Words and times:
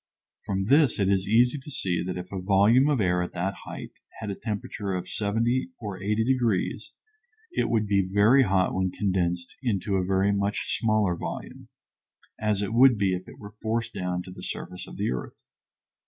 From 0.47 0.63
this 0.63 0.97
it 0.99 1.09
is 1.09 1.27
easy 1.29 1.59
to 1.59 1.69
see 1.69 2.01
that 2.03 2.17
if 2.17 2.31
a 2.31 2.41
volume 2.41 2.89
of 2.89 2.99
air 2.99 3.21
at 3.21 3.33
that 3.33 3.53
height 3.65 3.91
had 4.19 4.31
a 4.31 4.35
temperature 4.35 4.95
of 4.95 5.07
70 5.07 5.69
or 5.79 6.01
80 6.01 6.23
degrees 6.25 6.91
it 7.51 7.69
would 7.69 7.85
be 7.85 8.09
very 8.11 8.41
hot 8.41 8.73
when 8.73 8.89
condensed 8.89 9.55
into 9.61 9.97
a 9.97 10.03
very 10.03 10.31
much 10.31 10.75
smaller 10.79 11.15
volume, 11.15 11.67
as 12.39 12.63
it 12.63 12.73
would 12.73 12.97
be 12.97 13.13
if 13.13 13.27
it 13.27 13.37
were 13.37 13.53
forced 13.61 13.93
down 13.93 14.23
to 14.23 14.31
the 14.31 14.41
surface 14.41 14.87
of 14.87 14.97
the 14.97 15.11
earth. 15.11 15.47